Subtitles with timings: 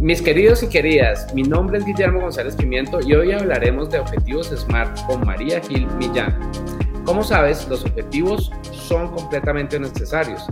[0.00, 4.46] Mis queridos y queridas, mi nombre es Guillermo González Pimiento y hoy hablaremos de objetivos
[4.46, 6.40] SMART con María Gil Millán.
[7.04, 10.46] Como sabes, los objetivos son completamente necesarios.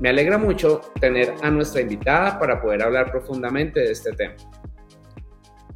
[0.00, 4.36] Me alegra mucho tener a nuestra invitada para poder hablar profundamente de este tema.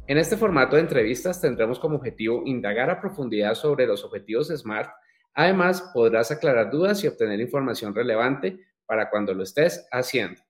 [0.07, 4.89] En este formato de entrevistas tendremos como objetivo indagar a profundidad sobre los objetivos SMART.
[5.35, 8.57] Además, podrás aclarar dudas y obtener información relevante
[8.87, 10.41] para cuando lo estés haciendo.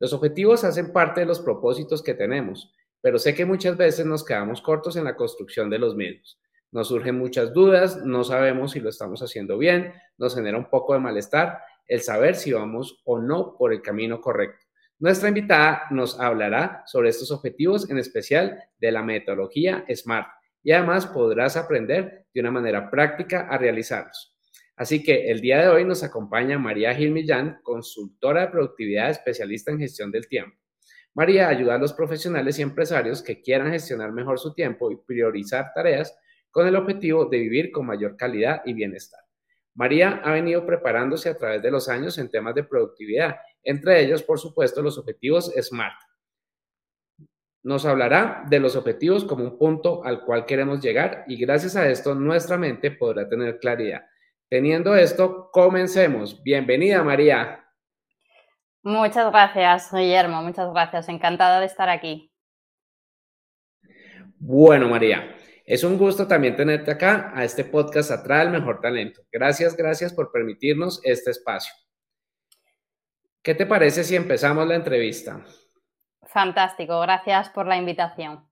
[0.00, 2.72] Los objetivos hacen parte de los propósitos que tenemos,
[3.02, 6.40] pero sé que muchas veces nos quedamos cortos en la construcción de los mismos.
[6.72, 10.94] Nos surgen muchas dudas, no sabemos si lo estamos haciendo bien, nos genera un poco
[10.94, 14.64] de malestar el saber si vamos o no por el camino correcto.
[14.98, 20.28] Nuestra invitada nos hablará sobre estos objetivos, en especial de la metodología SMART,
[20.62, 24.34] y además podrás aprender de una manera práctica a realizarlos.
[24.80, 29.70] Así que el día de hoy nos acompaña María Gil Millán, consultora de productividad especialista
[29.70, 30.56] en gestión del tiempo.
[31.12, 35.70] María ayuda a los profesionales y empresarios que quieran gestionar mejor su tiempo y priorizar
[35.74, 36.18] tareas
[36.50, 39.20] con el objetivo de vivir con mayor calidad y bienestar.
[39.74, 44.22] María ha venido preparándose a través de los años en temas de productividad, entre ellos,
[44.22, 46.00] por supuesto, los objetivos SMART.
[47.64, 51.86] Nos hablará de los objetivos como un punto al cual queremos llegar y gracias a
[51.86, 54.06] esto nuestra mente podrá tener claridad.
[54.50, 56.42] Teniendo esto, comencemos.
[56.42, 57.64] Bienvenida, María.
[58.82, 60.42] Muchas gracias, Guillermo.
[60.42, 61.08] Muchas gracias.
[61.08, 62.32] Encantada de estar aquí.
[64.40, 69.22] Bueno, María, es un gusto también tenerte acá a este podcast Atrae el Mejor Talento.
[69.30, 71.72] Gracias, gracias por permitirnos este espacio.
[73.44, 75.44] ¿Qué te parece si empezamos la entrevista?
[76.26, 78.49] Fantástico, gracias por la invitación.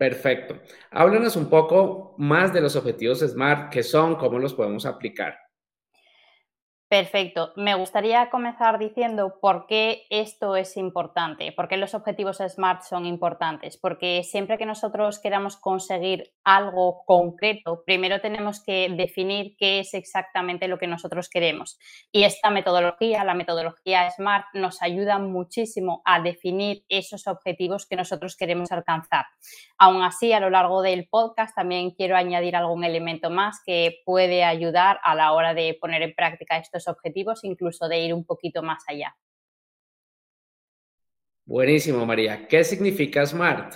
[0.00, 0.58] Perfecto.
[0.92, 5.36] Háblanos un poco más de los objetivos SMART, qué son, cómo los podemos aplicar.
[6.90, 7.52] Perfecto.
[7.54, 13.06] Me gustaría comenzar diciendo por qué esto es importante, por qué los objetivos SMART son
[13.06, 19.94] importantes, porque siempre que nosotros queramos conseguir algo concreto, primero tenemos que definir qué es
[19.94, 21.78] exactamente lo que nosotros queremos.
[22.10, 28.34] Y esta metodología, la metodología SMART, nos ayuda muchísimo a definir esos objetivos que nosotros
[28.36, 29.26] queremos alcanzar.
[29.78, 34.42] Aún así, a lo largo del podcast también quiero añadir algún elemento más que puede
[34.42, 38.62] ayudar a la hora de poner en práctica estos objetivos, incluso de ir un poquito
[38.62, 39.16] más allá.
[41.44, 42.46] Buenísimo, María.
[42.46, 43.74] ¿Qué significa SMART?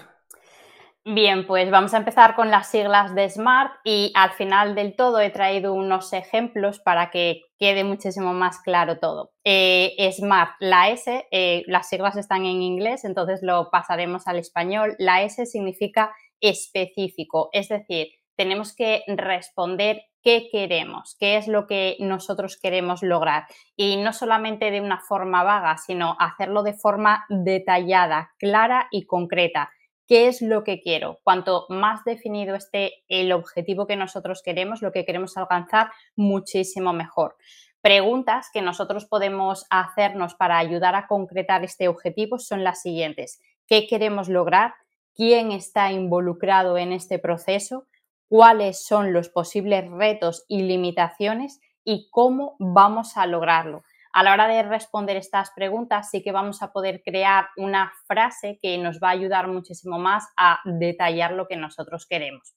[1.06, 5.20] Bien, pues vamos a empezar con las siglas de SMART y al final del todo
[5.20, 9.32] he traído unos ejemplos para que quede muchísimo más claro todo.
[9.44, 14.96] Eh, SMART, la S, eh, las siglas están en inglés, entonces lo pasaremos al español.
[14.98, 21.96] La S significa específico, es decir, tenemos que responder qué queremos, qué es lo que
[22.00, 23.44] nosotros queremos lograr.
[23.76, 29.70] Y no solamente de una forma vaga, sino hacerlo de forma detallada, clara y concreta.
[30.06, 31.20] ¿Qué es lo que quiero?
[31.24, 37.36] Cuanto más definido esté el objetivo que nosotros queremos, lo que queremos alcanzar, muchísimo mejor.
[37.80, 43.40] Preguntas que nosotros podemos hacernos para ayudar a concretar este objetivo son las siguientes.
[43.66, 44.74] ¿Qué queremos lograr?
[45.14, 47.86] ¿Quién está involucrado en este proceso?
[48.28, 53.82] Cuáles son los posibles retos y limitaciones y cómo vamos a lograrlo.
[54.12, 58.58] A la hora de responder estas preguntas sí que vamos a poder crear una frase
[58.62, 62.54] que nos va a ayudar muchísimo más a detallar lo que nosotros queremos.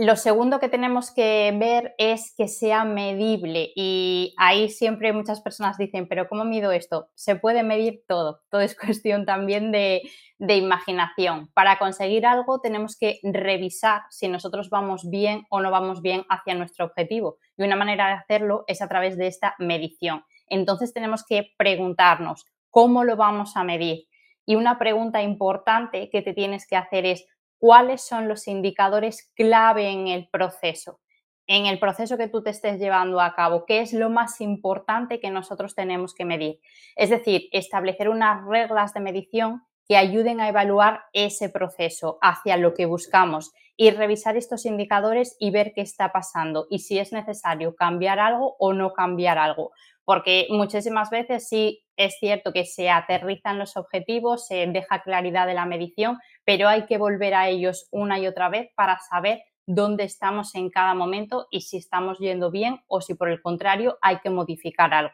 [0.00, 5.76] Lo segundo que tenemos que ver es que sea medible y ahí siempre muchas personas
[5.76, 7.08] dicen, pero ¿cómo mido esto?
[7.16, 10.02] Se puede medir todo, todo es cuestión también de,
[10.38, 11.50] de imaginación.
[11.52, 16.54] Para conseguir algo tenemos que revisar si nosotros vamos bien o no vamos bien hacia
[16.54, 20.22] nuestro objetivo y una manera de hacerlo es a través de esta medición.
[20.46, 24.06] Entonces tenemos que preguntarnos, ¿cómo lo vamos a medir?
[24.46, 27.26] Y una pregunta importante que te tienes que hacer es,
[27.58, 31.00] cuáles son los indicadores clave en el proceso,
[31.46, 35.20] en el proceso que tú te estés llevando a cabo, qué es lo más importante
[35.20, 36.60] que nosotros tenemos que medir.
[36.94, 42.74] Es decir, establecer unas reglas de medición que ayuden a evaluar ese proceso hacia lo
[42.74, 47.74] que buscamos y revisar estos indicadores y ver qué está pasando y si es necesario
[47.74, 49.72] cambiar algo o no cambiar algo.
[50.08, 55.52] Porque muchísimas veces sí es cierto que se aterrizan los objetivos, se deja claridad de
[55.52, 60.04] la medición, pero hay que volver a ellos una y otra vez para saber dónde
[60.04, 64.20] estamos en cada momento y si estamos yendo bien o si por el contrario hay
[64.20, 65.12] que modificar algo.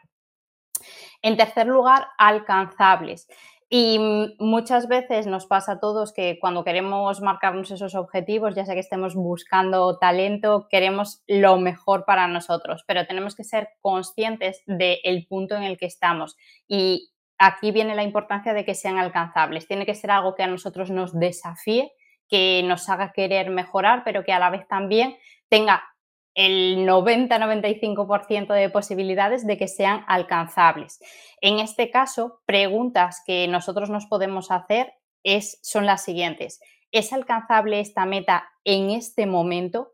[1.21, 3.27] En tercer lugar, alcanzables.
[3.77, 3.99] Y
[4.39, 8.79] muchas veces nos pasa a todos que cuando queremos marcarnos esos objetivos, ya sea que
[8.79, 15.57] estemos buscando talento, queremos lo mejor para nosotros, pero tenemos que ser conscientes del punto
[15.57, 16.37] en el que estamos.
[16.69, 19.67] Y aquí viene la importancia de que sean alcanzables.
[19.67, 21.91] Tiene que ser algo que a nosotros nos desafíe,
[22.29, 25.17] que nos haga querer mejorar, pero que a la vez también
[25.49, 25.83] tenga
[26.35, 30.99] el 90-95% de posibilidades de que sean alcanzables.
[31.41, 34.93] En este caso, preguntas que nosotros nos podemos hacer
[35.23, 36.59] es, son las siguientes.
[36.91, 39.93] ¿Es alcanzable esta meta en este momento?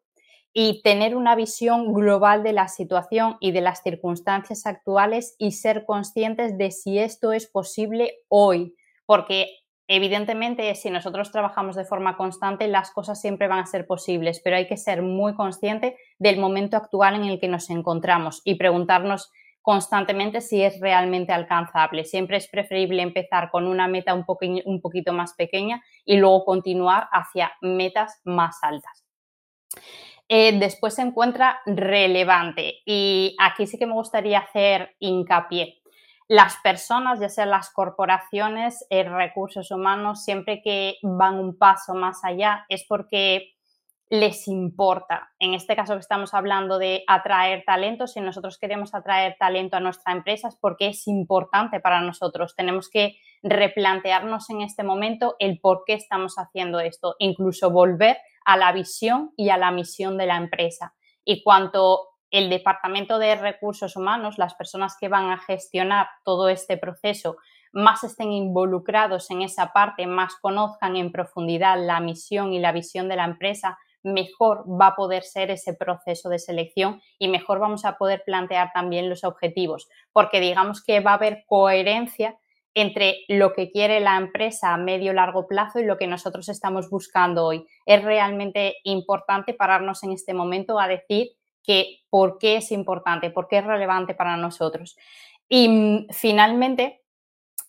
[0.53, 5.85] Y tener una visión global de la situación y de las circunstancias actuales y ser
[5.85, 9.61] conscientes de si esto es posible hoy, porque
[9.93, 14.55] Evidentemente, si nosotros trabajamos de forma constante, las cosas siempre van a ser posibles, pero
[14.55, 19.31] hay que ser muy consciente del momento actual en el que nos encontramos y preguntarnos
[19.63, 22.05] constantemente si es realmente alcanzable.
[22.05, 24.23] Siempre es preferible empezar con una meta un,
[24.81, 29.03] poquito más pequeña y luego continuar hacia metas más altas.
[30.29, 35.81] Eh, después se encuentra relevante y aquí sí que me gustaría hacer hincapié
[36.27, 42.23] las personas, ya sean las corporaciones, eh, recursos humanos, siempre que van un paso más
[42.23, 43.55] allá es porque
[44.11, 45.31] les importa.
[45.39, 49.79] En este caso que estamos hablando de atraer talento, si nosotros queremos atraer talento a
[49.79, 52.53] nuestra empresa es porque es importante para nosotros.
[52.57, 58.57] Tenemos que replantearnos en este momento el por qué estamos haciendo esto, incluso volver a
[58.57, 60.93] la visión y a la misión de la empresa.
[61.23, 66.75] Y cuanto el Departamento de Recursos Humanos, las personas que van a gestionar todo este
[66.75, 67.37] proceso,
[67.71, 73.07] más estén involucrados en esa parte, más conozcan en profundidad la misión y la visión
[73.07, 77.85] de la empresa, mejor va a poder ser ese proceso de selección y mejor vamos
[77.85, 82.37] a poder plantear también los objetivos, porque digamos que va a haber coherencia
[82.73, 86.89] entre lo que quiere la empresa a medio largo plazo y lo que nosotros estamos
[86.89, 87.65] buscando hoy.
[87.85, 91.31] Es realmente importante pararnos en este momento a decir
[91.63, 94.97] que por qué es importante, por qué es relevante para nosotros.
[95.49, 97.01] Y mm, finalmente,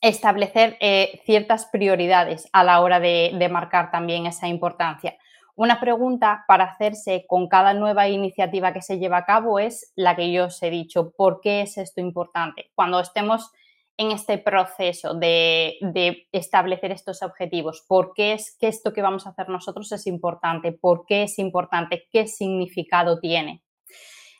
[0.00, 5.16] establecer eh, ciertas prioridades a la hora de, marcar también esa importancia.
[5.54, 10.16] Una pregunta para hacerse con cada nueva iniciativa que se lleva a cabo es la
[10.16, 12.70] que yo os he dicho, ¿por qué es esto importante?
[12.74, 13.50] Cuando estemos
[13.98, 19.26] en este proceso de, de, establecer estos objetivos, ¿por qué es que esto que vamos
[19.26, 20.72] a hacer nosotros es importante?
[20.72, 22.08] ¿Por qué es importante?
[22.10, 23.62] ¿Qué significado tiene?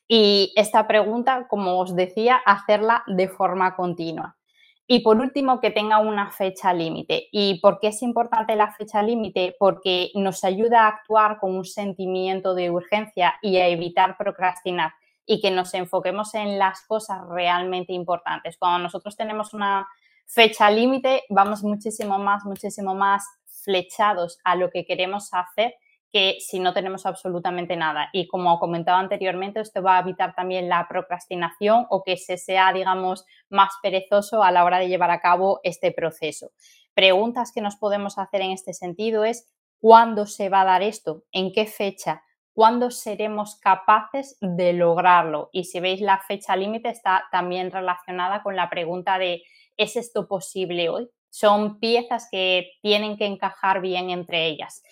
[0.09, 4.37] Y esta pregunta, como os decía, hacerla de forma continua.
[4.93, 7.31] Y por último, que tenga una fecha límite.
[7.33, 9.57] ¿Y por qué es importante la fecha límite?
[9.59, 14.93] Porque nos ayuda a actuar con un sentimiento de urgencia y a evitar procrastinar
[15.25, 18.59] y que nos enfoquemos en las cosas realmente importantes.
[18.59, 19.89] Cuando nosotros tenemos una
[20.27, 23.25] fecha límite, vamos muchísimo más, muchísimo más
[23.65, 25.73] flechados a lo que queremos hacer
[26.13, 28.11] que si no tenemos absolutamente nada.
[28.13, 32.73] Y como comentaba anteriormente, esto va a evitar también la procrastinación o que se sea,
[32.73, 36.51] digamos, más perezoso a la hora de llevar a cabo este proceso.
[36.95, 39.51] Preguntas que nos podemos hacer en este sentido es
[39.81, 41.25] ¿cuándo se va a dar esto?
[41.33, 42.23] ¿En qué fecha?
[42.53, 45.49] ¿Cuándo seremos capaces de lograrlo?
[45.53, 49.43] Y si veis la fecha límite está también relacionada con la pregunta de
[49.79, 51.09] ¿es esto posible hoy?
[51.31, 54.83] Son piezas que tienen que encajar bien entre ellas.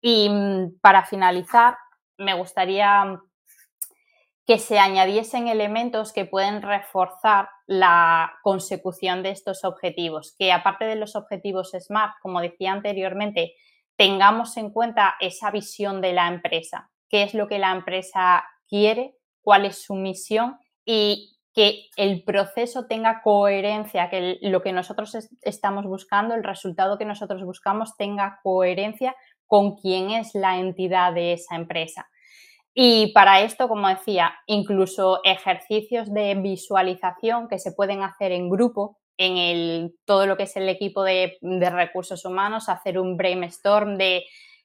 [0.00, 1.76] Y mm, para finalizar,
[2.18, 3.20] me gustaría
[4.46, 10.96] que se añadiesen elementos que pueden reforzar la consecución de estos objetivos, que aparte de
[10.96, 13.54] los objetivos SMART, como decía anteriormente,
[13.96, 19.14] tengamos en cuenta esa visión de la empresa, qué es lo que la empresa quiere,
[19.40, 25.84] cuál es su misión y que el proceso tenga coherencia, que lo que nosotros estamos
[25.84, 29.14] buscando, el resultado que nosotros buscamos tenga coherencia
[29.50, 32.08] con quién es la entidad de esa empresa.
[32.72, 39.00] Y para esto, como decía, incluso ejercicios de visualización que se pueden hacer en grupo,
[39.16, 44.22] en el, todo lo que es el equipo de, recursos humanos, hacer un brainstorm de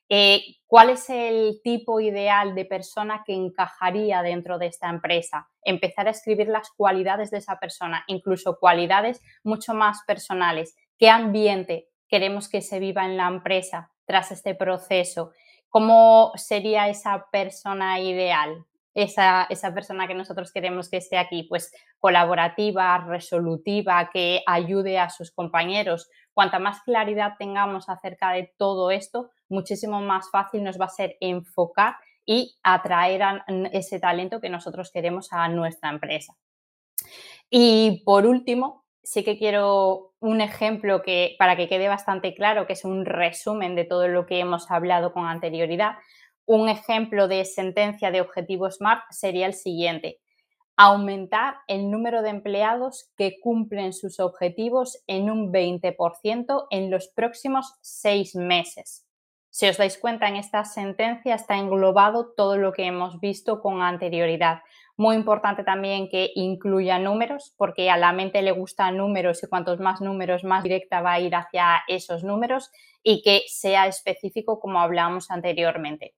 [0.08, 5.50] eh, cuál es el tipo ideal de persona que encajaría dentro de esta empresa.
[5.64, 10.76] Empezar a escribir las cualidades de esa persona, incluso cualidades mucho más personales.
[11.00, 13.95] ¿Qué ambiente queremos que se viva en la empresa?
[14.06, 15.32] Tras este proceso?
[15.70, 18.66] ¿Cómo sería esa persona ideal?
[18.96, 21.44] esa, esa persona que nosotros queremos que esté aquí?
[21.44, 26.10] Pues colaborativa, resolutiva, que ayude a sus compañeros.
[26.34, 31.18] Cuanta más claridad tengamos acerca de todo esto, muchísimo más fácil nos va a ser
[31.20, 36.36] enfocar y atraer ese talento que nosotros queremos a nuestra empresa.
[37.50, 42.74] Y por último, sí que quiero un ejemplo que, para que quede bastante claro, que
[42.74, 45.94] es un resumen de todo lo que hemos hablado con anterioridad.
[46.46, 50.20] Un ejemplo de sentencia de objetivo SMART sería el siguiente.
[50.76, 57.76] Aumentar el número de empleados que cumplen sus objetivos en un 20% en los próximos
[57.82, 59.06] seis meses.
[59.52, 63.82] Si os dais cuenta, en esta sentencia está englobado todo lo que hemos visto con
[63.82, 64.64] anterioridad.
[64.98, 69.80] Muy importante también que incluya números, porque a la mente le gustan números y cuantos
[69.80, 72.72] más números, más directa va a ir hacia esos números
[73.04, 76.16] y que sea específico como hablábamos anteriormente.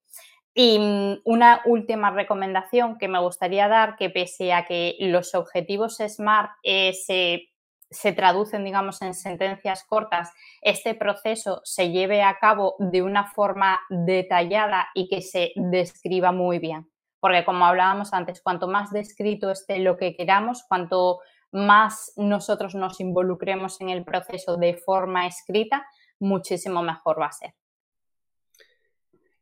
[0.53, 5.97] Y mm, una última recomendación que me gustaría dar, que pese a que los objetivos
[5.97, 7.49] SMART eh, se
[7.89, 10.31] se traducen, digamos, en sentencias cortas,
[10.61, 16.59] este proceso se lleve a cabo de una forma detallada y que se describa muy
[16.59, 16.87] bien.
[17.19, 21.19] Porque como hablábamos antes, cuanto más descrito esté lo que queramos, cuanto
[21.51, 25.85] más nosotros nos involucremos en el proceso de forma escrita,
[26.19, 27.53] muchísimo mejor va a ser.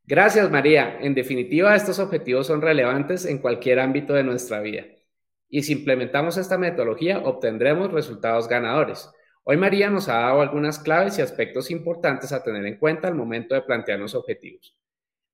[0.04, 1.00] Gracias, María.
[1.02, 4.84] En definitiva, estos objetivos son relevantes en cualquier ámbito de nuestra vida
[5.50, 9.10] y si implementamos esta metodología obtendremos resultados ganadores.
[9.44, 13.16] Hoy María nos ha dado algunas claves y aspectos importantes a tener en cuenta al
[13.16, 14.76] momento de plantear los objetivos.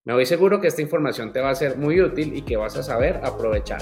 [0.03, 2.75] Me voy seguro que esta información te va a ser muy útil y que vas
[2.75, 3.79] a saber aprovechar.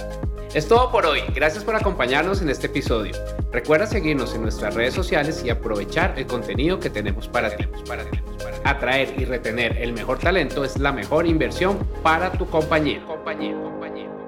[0.53, 1.21] Es todo por hoy.
[1.33, 3.13] Gracias por acompañarnos en este episodio.
[3.53, 7.65] Recuerda seguirnos en nuestras redes sociales y aprovechar el contenido que tenemos para ti.
[8.65, 13.01] Atraer y retener el mejor talento es la mejor inversión para tu compañía.
[13.05, 14.18] compañía, compañía.